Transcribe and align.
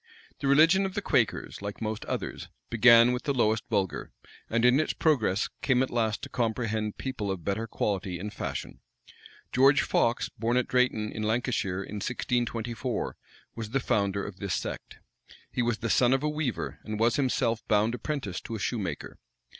The 0.39 0.47
religion 0.47 0.83
of 0.87 0.95
the 0.95 1.01
Quakers, 1.03 1.61
like 1.61 1.79
most 1.79 2.05
others, 2.05 2.47
began 2.71 3.11
with 3.11 3.21
the 3.25 3.35
lowest 3.35 3.61
vulgar, 3.69 4.09
and, 4.49 4.65
in 4.65 4.79
its 4.79 4.93
progress, 4.93 5.47
came 5.61 5.83
at 5.83 5.91
last 5.91 6.23
to 6.23 6.27
comprehend 6.29 6.97
people 6.97 7.29
of 7.29 7.45
better 7.45 7.67
quality 7.67 8.17
and 8.17 8.33
fashion. 8.33 8.79
George 9.53 9.83
Fox, 9.83 10.27
born 10.27 10.57
at 10.57 10.67
Drayton, 10.67 11.11
in 11.11 11.21
Lancashire, 11.21 11.83
in 11.83 11.97
1624, 11.97 13.15
was 13.53 13.69
the 13.69 13.79
founder 13.79 14.25
of 14.25 14.37
this 14.37 14.55
sect. 14.55 14.97
He 15.51 15.61
was 15.61 15.77
the 15.77 15.87
son 15.91 16.13
of 16.13 16.23
a 16.23 16.29
weaver, 16.29 16.79
and 16.83 16.99
was 16.99 17.17
himself 17.17 17.61
bound 17.67 17.93
apprentice 17.93 18.41
to 18.41 18.55
a 18.55 18.59
shoemaker. 18.59 19.19